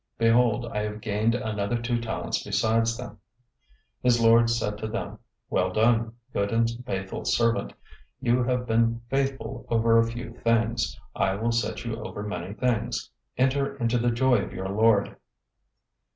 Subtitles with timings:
[0.17, 3.17] Behold, I have gained another two talents besides them.'
[3.99, 5.19] 025:023 "His lord said to him,
[5.51, 7.73] 'Well done, good and faithful servant.
[8.19, 13.11] You have been faithful over a few things, I will set you over many things.
[13.37, 15.17] Enter into the joy of your lord.'